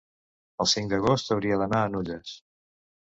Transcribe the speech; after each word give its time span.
el 0.63 0.69
cinc 0.71 0.89
d'agost 0.93 1.31
hauria 1.37 1.59
d'anar 1.63 1.83
a 1.83 1.93
Nulles. 1.97 2.37